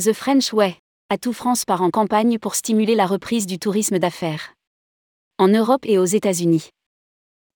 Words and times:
The 0.00 0.14
French 0.14 0.54
Way. 0.54 0.78
Atout 1.10 1.34
France 1.34 1.66
part 1.66 1.82
en 1.82 1.90
campagne 1.90 2.38
pour 2.38 2.54
stimuler 2.54 2.94
la 2.94 3.06
reprise 3.06 3.46
du 3.46 3.58
tourisme 3.58 3.98
d'affaires. 3.98 4.54
En 5.38 5.48
Europe 5.48 5.84
et 5.84 5.98
aux 5.98 6.06
États-Unis. 6.06 6.70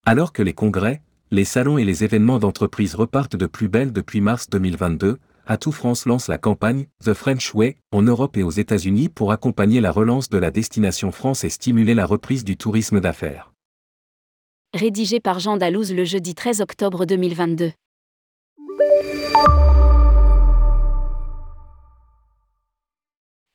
Alors 0.04 0.34
que 0.34 0.42
les 0.42 0.52
congrès, 0.52 1.00
les 1.30 1.46
salons 1.46 1.78
et 1.78 1.84
les 1.84 2.04
événements 2.04 2.38
d'entreprise 2.38 2.96
repartent 2.96 3.36
de 3.36 3.46
plus 3.46 3.68
belle 3.68 3.92
depuis 3.92 4.20
mars 4.20 4.50
2022, 4.50 5.18
Atout 5.46 5.72
France 5.72 6.04
lance 6.04 6.28
la 6.28 6.36
campagne 6.36 6.86
The 7.02 7.14
French 7.14 7.54
Way 7.54 7.76
en 7.92 8.02
Europe 8.02 8.36
et 8.36 8.42
aux 8.42 8.50
États-Unis 8.50 9.08
pour 9.08 9.32
accompagner 9.32 9.80
la 9.80 9.90
relance 9.90 10.28
de 10.28 10.36
la 10.36 10.50
destination 10.50 11.12
France 11.12 11.44
et 11.44 11.50
stimuler 11.50 11.94
la 11.94 12.04
reprise 12.04 12.44
du 12.44 12.58
tourisme 12.58 13.00
d'affaires. 13.00 13.52
Rédigé 14.74 15.20
par 15.20 15.38
Jean 15.38 15.56
Dalouse 15.56 15.94
le 15.94 16.04
jeudi 16.04 16.34
13 16.34 16.60
octobre 16.60 17.06
2022. 17.06 17.72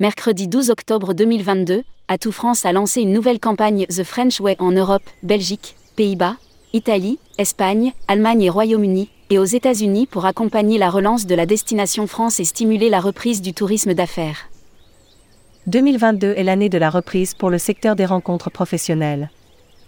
Mercredi 0.02 0.48
12 0.48 0.70
octobre 0.70 1.13
2022, 1.13 1.84
Atout 2.08 2.31
France 2.31 2.66
a 2.66 2.71
lancé 2.71 3.02
une 3.02 3.12
nouvelle 3.12 3.41
campagne 3.41 3.85
The 3.88 4.05
French 4.05 4.39
Way 4.39 4.55
en 4.59 4.72
Europe, 4.72 5.03
Belgique, 5.23 5.75
Pays-Bas, 5.98 6.38
Italie, 6.72 7.20
Espagne, 7.38 7.91
Allemagne 8.08 8.44
et 8.44 8.49
Royaume-Uni, 8.49 9.09
et 9.30 9.38
aux 9.38 9.44
États-Unis 9.44 10.08
pour 10.08 10.25
accompagner 10.25 10.77
la 10.77 10.89
relance 10.89 11.25
de 11.25 11.35
la 11.35 11.45
destination 11.45 12.08
France 12.08 12.39
et 12.39 12.45
stimuler 12.45 12.89
la 12.89 13.02
reprise 13.02 13.41
du 13.41 13.53
tourisme 13.53 13.94
d'affaires. 13.94 14.48
2022 15.67 16.31
est 16.38 16.44
l'année 16.44 16.70
de 16.70 16.77
la 16.77 16.89
reprise 16.89 17.34
pour 17.34 17.50
le 17.50 17.58
secteur 17.58 17.97
des 17.97 18.05
rencontres 18.05 18.50
professionnelles. 18.50 19.30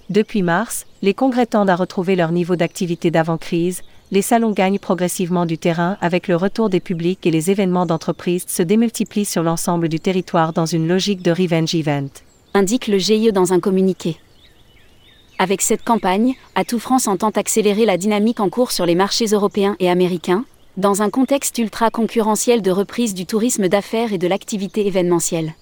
Depuis 0.10 0.42
mars, 0.42 0.88
les 1.02 1.14
congrès 1.14 1.46
tendent 1.46 1.70
à 1.70 1.78
retrouver 1.78 2.18
leur 2.18 2.34
niveau 2.34 2.58
d'activité 2.58 3.12
d'avant-crise, 3.12 3.82
les 4.12 4.22
salons 4.22 4.52
gagnent 4.52 4.78
progressivement 4.78 5.46
du 5.46 5.58
terrain 5.58 5.98
avec 6.02 6.28
le 6.28 6.36
retour 6.36 6.70
des 6.70 6.82
publics 6.82 7.26
et 7.26 7.32
les 7.32 7.50
événements 7.50 7.86
d'entreprise 7.86 8.44
se 8.46 8.62
démultiplient 8.62 9.26
sur 9.26 9.42
l'ensemble 9.42 9.88
du 9.88 10.02
territoire 10.02 10.52
dans 10.52 10.66
une 10.66 10.88
logique 10.88 11.22
de 11.22 11.32
revenge 11.32 11.74
event. 11.74 12.10
Indique 12.54 12.88
le 12.88 12.98
GIE 12.98 13.32
dans 13.32 13.54
un 13.54 13.62
communiqué. 13.62 14.18
Avec 15.40 15.62
cette 15.62 15.84
campagne, 15.84 16.36
Atout 16.56 16.78
France 16.78 17.08
entend 17.08 17.30
accélérer 17.30 17.86
la 17.86 17.98
dynamique 17.98 18.42
en 18.42 18.50
cours 18.50 18.74
sur 18.74 18.86
les 18.86 18.96
marchés 18.96 19.28
européens 19.28 19.78
et 19.80 19.90
américains, 19.90 20.44
dans 20.76 21.02
un 21.02 21.10
contexte 21.10 21.58
ultra 21.58 21.90
concurrentiel 21.90 22.62
de 22.62 22.72
reprise 22.72 23.14
du 23.14 23.26
tourisme 23.26 23.70
d'affaires 23.70 24.12
et 24.12 24.18
de 24.18 24.28
l'activité 24.28 24.86
événementielle. 24.86 25.54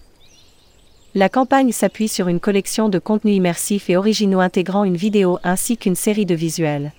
La 1.14 1.30
campagne 1.30 1.72
s'appuie 1.72 2.08
sur 2.08 2.28
une 2.28 2.40
collection 2.40 2.90
de 2.90 3.00
contenus 3.00 3.38
immersifs 3.38 3.90
et 3.92 3.98
originaux 3.98 4.40
intégrant 4.40 4.84
une 4.84 4.98
vidéo 4.98 5.38
ainsi 5.44 5.78
qu'une 5.78 5.96
série 5.96 6.26
de 6.26 6.36
visuels 6.36 6.92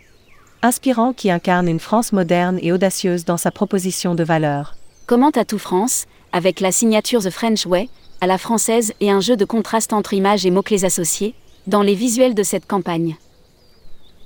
inspirant 0.62 1.12
qui 1.12 1.30
incarne 1.30 1.69
une 1.69 1.80
France 1.80 2.12
moderne 2.12 2.58
et 2.62 2.72
audacieuse 2.72 3.25
dans 3.25 3.36
sa 3.36 3.50
proposition 3.50 4.14
de 4.14 4.25
valeur. 4.25 4.77
Commente 5.06 5.36
à 5.36 5.44
tout 5.44 5.58
France, 5.58 6.06
avec 6.33 6.61
la 6.61 6.72
signature 6.72 7.22
The 7.22 7.30
French 7.30 7.67
Way, 7.67 7.89
à 8.20 8.27
la 8.27 8.39
française 8.39 8.92
et 9.00 9.11
un 9.11 9.20
jeu 9.20 9.36
de 9.36 9.44
contraste 9.44 9.92
entre 9.92 10.14
images 10.14 10.44
et 10.44 10.50
mots-clés 10.50 10.84
associés, 10.84 11.34
dans 11.67 11.83
les 11.83 11.94
visuels 11.94 12.34
de 12.34 12.42
cette 12.42 12.67
campagne? 12.67 13.17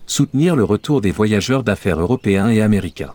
Soutenir 0.06 0.56
le 0.56 0.64
retour 0.64 1.00
des 1.00 1.12
voyageurs 1.12 1.62
d'affaires 1.62 2.00
européens 2.00 2.48
et 2.48 2.60
américains. 2.60 3.14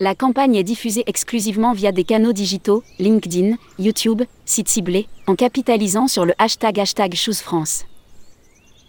La 0.00 0.16
campagne 0.16 0.56
est 0.56 0.64
diffusée 0.64 1.04
exclusivement 1.06 1.72
via 1.72 1.92
des 1.92 2.02
canaux 2.02 2.32
digitaux, 2.32 2.82
LinkedIn, 2.98 3.56
YouTube, 3.78 4.22
sites 4.44 4.68
ciblés, 4.68 5.06
en 5.28 5.36
capitalisant 5.36 6.08
sur 6.08 6.24
le 6.24 6.34
hashtag 6.38 6.80
hashtag 6.80 7.14
France. 7.14 7.84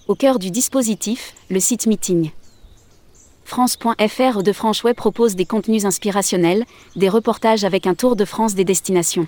Au 0.08 0.16
cœur 0.16 0.39
du 0.39 0.49
dispositif, 0.49 1.33
le 1.49 1.59
site 1.59 1.86
Meeting. 1.86 2.31
France.fr 3.46 4.42
de 4.42 4.52
Franchouet 4.52 4.96
propose 4.96 5.36
des 5.36 5.46
contenus 5.46 5.86
inspirationnels, 5.86 6.66
des 6.96 7.10
reportages 7.10 7.64
avec 7.64 7.86
un 7.86 7.94
tour 7.94 8.16
de 8.16 8.26
France 8.26 8.56
des 8.56 8.66
destinations. 8.66 9.28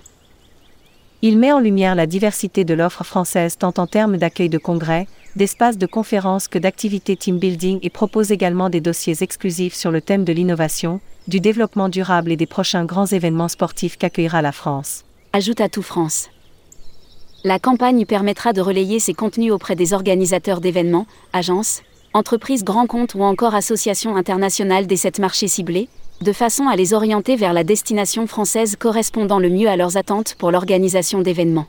Il 1.22 1.38
met 1.38 1.52
en 1.52 1.60
lumière 1.60 1.94
la 1.94 2.08
diversité 2.08 2.66
de 2.66 2.74
l'offre 2.74 3.04
française 3.04 3.58
tant 3.58 3.74
en 3.78 3.86
termes 3.86 4.18
d'accueil 4.18 4.50
de 4.50 4.58
congrès, 4.58 5.08
d'espaces 5.36 5.78
de 5.78 5.86
conférences 5.86 6.48
que 6.48 6.58
d'activités 6.58 7.16
team 7.16 7.38
building 7.38 7.80
et 7.84 7.92
propose 7.92 8.32
également 8.32 8.70
des 8.72 8.82
dossiers 8.82 9.22
exclusifs 9.22 9.76
sur 9.76 9.92
le 9.92 10.02
thème 10.02 10.26
de 10.26 10.34
l'innovation, 10.34 11.00
du 11.28 11.40
développement 11.40 11.88
durable 11.88 12.32
et 12.32 12.38
des 12.38 12.48
prochains 12.48 12.86
grands 12.86 13.06
événements 13.06 13.48
sportifs 13.48 13.98
qu'accueillera 13.98 14.42
la 14.42 14.52
France. 14.52 15.06
Ajoute 15.32 15.62
à 15.62 15.70
tout 15.70 15.84
France. 15.84 16.30
La 17.44 17.60
campagne 17.60 18.06
permettra 18.06 18.52
de 18.52 18.62
relayer 18.62 19.00
ces 19.00 19.14
contenus 19.14 19.52
auprès 19.52 19.76
des 19.76 19.94
organisateurs 19.94 20.60
d'événements, 20.60 21.06
agences, 21.34 21.84
entreprises 22.14 22.64
grands 22.64 22.88
comptes 22.88 23.16
ou 23.16 23.24
encore 23.24 23.56
associations 23.56 24.16
internationales 24.16 24.88
des 24.88 24.98
sept 24.98 25.20
marchés 25.20 25.48
ciblés, 25.48 25.90
de 26.22 26.34
façon 26.34 26.68
à 26.68 26.76
les 26.76 26.94
orienter 26.94 27.36
vers 27.36 27.54
la 27.54 27.64
destination 27.64 28.26
française 28.28 28.76
correspondant 28.76 29.40
le 29.40 29.50
mieux 29.50 29.70
à 29.70 29.76
leurs 29.76 29.98
attentes 29.98 30.36
pour 30.36 30.52
l'organisation 30.52 31.22
d'événements. 31.22 31.68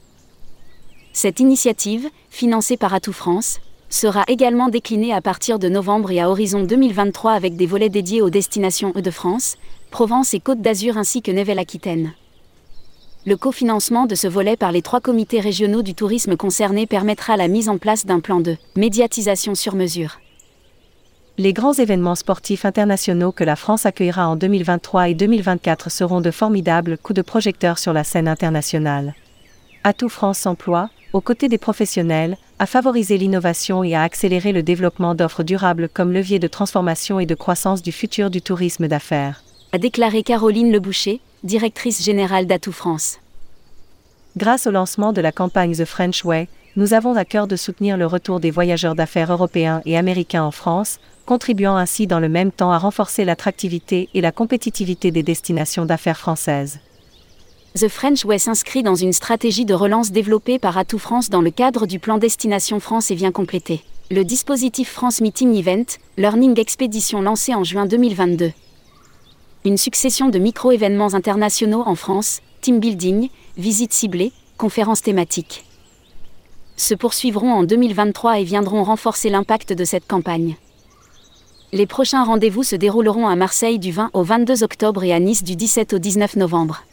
Cette 1.12 1.40
initiative, 1.40 2.08
financée 2.30 2.76
par 2.76 2.94
Atout 2.94 3.12
France, 3.12 3.60
sera 3.90 4.24
également 4.28 4.68
déclinée 4.68 5.12
à 5.12 5.20
partir 5.20 5.58
de 5.58 5.68
novembre 5.68 6.10
et 6.10 6.20
à 6.20 6.30
horizon 6.30 6.62
2023 6.62 7.32
avec 7.32 7.56
des 7.56 7.66
volets 7.66 7.88
dédiés 7.88 8.22
aux 8.22 8.30
destinations 8.30 8.92
E 8.96 9.00
de 9.00 9.10
France, 9.10 9.56
Provence 9.90 10.34
et 10.34 10.40
Côte 10.40 10.60
d'Azur 10.60 10.98
ainsi 10.98 11.22
que 11.22 11.32
Nouvelle-Aquitaine. 11.32 12.12
Le 13.26 13.36
cofinancement 13.36 14.06
de 14.06 14.14
ce 14.14 14.28
volet 14.28 14.56
par 14.56 14.72
les 14.72 14.82
trois 14.82 15.00
comités 15.00 15.40
régionaux 15.40 15.82
du 15.82 15.94
tourisme 15.94 16.36
concernés 16.36 16.86
permettra 16.86 17.36
la 17.36 17.48
mise 17.48 17.68
en 17.68 17.78
place 17.78 18.06
d'un 18.06 18.20
plan 18.20 18.40
de 18.40 18.56
médiatisation 18.76 19.54
sur 19.54 19.74
mesure 19.74 20.18
les 21.38 21.52
grands 21.52 21.72
événements 21.72 22.16
sportifs 22.16 22.64
internationaux 22.64 23.30
que 23.30 23.44
la 23.44 23.54
France 23.54 23.86
accueillera 23.86 24.28
en 24.28 24.34
2023 24.34 25.10
et 25.10 25.14
2024 25.14 25.88
seront 25.88 26.20
de 26.20 26.32
formidables 26.32 26.98
coups 26.98 27.16
de 27.16 27.22
projecteur 27.22 27.78
sur 27.78 27.92
la 27.92 28.02
scène 28.02 28.26
internationale. 28.26 29.14
Atout 29.84 30.08
France 30.08 30.38
s'emploie, 30.38 30.90
aux 31.12 31.20
côtés 31.20 31.48
des 31.48 31.56
professionnels, 31.56 32.36
à 32.58 32.66
favoriser 32.66 33.18
l'innovation 33.18 33.84
et 33.84 33.94
à 33.94 34.02
accélérer 34.02 34.50
le 34.50 34.64
développement 34.64 35.14
d'offres 35.14 35.44
durables 35.44 35.88
comme 35.88 36.12
levier 36.12 36.40
de 36.40 36.48
transformation 36.48 37.20
et 37.20 37.26
de 37.26 37.36
croissance 37.36 37.82
du 37.82 37.92
futur 37.92 38.30
du 38.30 38.42
tourisme 38.42 38.88
d'affaires. 38.88 39.44
A 39.70 39.78
déclaré 39.78 40.24
Caroline 40.24 40.72
Leboucher, 40.72 41.20
directrice 41.44 42.02
générale 42.02 42.48
d'Atout 42.48 42.72
France. 42.72 43.20
Grâce 44.36 44.66
au 44.66 44.72
lancement 44.72 45.12
de 45.12 45.20
la 45.20 45.30
campagne 45.30 45.76
The 45.76 45.84
French 45.84 46.24
Way, 46.24 46.48
nous 46.74 46.94
avons 46.94 47.14
à 47.16 47.24
cœur 47.24 47.46
de 47.46 47.56
soutenir 47.56 47.96
le 47.96 48.06
retour 48.06 48.40
des 48.40 48.50
voyageurs 48.50 48.96
d'affaires 48.96 49.32
européens 49.32 49.82
et 49.84 49.96
américains 49.96 50.42
en 50.42 50.50
France, 50.50 50.98
contribuant 51.28 51.76
ainsi 51.76 52.06
dans 52.06 52.20
le 52.20 52.30
même 52.30 52.50
temps 52.50 52.72
à 52.72 52.78
renforcer 52.78 53.26
l'attractivité 53.26 54.08
et 54.14 54.22
la 54.22 54.32
compétitivité 54.32 55.10
des 55.10 55.22
destinations 55.22 55.84
d'affaires 55.84 56.16
françaises. 56.16 56.80
The 57.78 57.88
French 57.88 58.24
Way 58.24 58.38
s'inscrit 58.38 58.82
dans 58.82 58.94
une 58.94 59.12
stratégie 59.12 59.66
de 59.66 59.74
relance 59.74 60.10
développée 60.10 60.58
par 60.58 60.78
Atout 60.78 60.98
France 60.98 61.28
dans 61.28 61.42
le 61.42 61.50
cadre 61.50 61.84
du 61.84 61.98
plan 61.98 62.16
Destination 62.16 62.80
France 62.80 63.10
et 63.10 63.14
vient 63.14 63.30
compléter 63.30 63.82
le 64.10 64.24
dispositif 64.24 64.90
France 64.90 65.20
Meeting 65.20 65.54
Event, 65.54 65.84
Learning 66.16 66.58
Expedition 66.58 67.20
lancé 67.20 67.54
en 67.54 67.62
juin 67.62 67.84
2022. 67.84 68.52
Une 69.66 69.76
succession 69.76 70.30
de 70.30 70.38
micro-événements 70.38 71.12
internationaux 71.12 71.82
en 71.84 71.94
France, 71.94 72.40
team 72.62 72.80
building, 72.80 73.28
visites 73.58 73.92
ciblées, 73.92 74.32
conférences 74.56 75.02
thématiques. 75.02 75.66
Se 76.78 76.94
poursuivront 76.94 77.52
en 77.52 77.64
2023 77.64 78.38
et 78.38 78.44
viendront 78.44 78.82
renforcer 78.82 79.28
l'impact 79.28 79.74
de 79.74 79.84
cette 79.84 80.06
campagne. 80.06 80.56
Les 81.70 81.84
prochains 81.84 82.24
rendez-vous 82.24 82.62
se 82.62 82.76
dérouleront 82.76 83.28
à 83.28 83.36
Marseille 83.36 83.78
du 83.78 83.92
20 83.92 84.08
au 84.14 84.22
22 84.22 84.62
octobre 84.62 85.04
et 85.04 85.12
à 85.12 85.20
Nice 85.20 85.44
du 85.44 85.54
17 85.54 85.92
au 85.92 85.98
19 85.98 86.36
novembre. 86.36 86.84